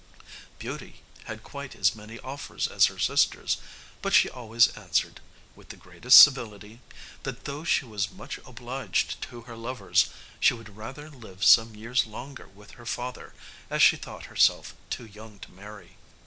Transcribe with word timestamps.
Beauty 0.57 1.03
had 1.25 1.43
quite 1.43 1.75
as 1.75 1.93
many 1.93 2.17
offers 2.21 2.67
as 2.67 2.87
her 2.87 2.97
sisters, 2.97 3.57
but 4.01 4.15
she 4.15 4.27
always 4.31 4.69
answered, 4.69 5.21
with 5.55 5.69
the 5.69 5.77
greatest 5.77 6.19
civility, 6.23 6.79
that 7.21 7.45
though 7.45 7.63
she 7.63 7.85
was 7.85 8.09
much 8.09 8.39
obliged 8.39 9.21
to 9.21 9.41
her 9.41 9.55
lovers, 9.55 10.09
she 10.39 10.55
would 10.55 10.75
rather 10.75 11.07
live 11.11 11.43
some 11.43 11.75
years 11.75 12.07
longer 12.07 12.47
with 12.47 12.71
her 12.71 12.85
father, 12.87 13.35
as 13.69 13.83
she 13.83 13.95
thought 13.95 14.25
herself 14.25 14.73
too 14.89 15.05
young 15.05 15.37
to 15.37 15.51
marry. 15.51 15.97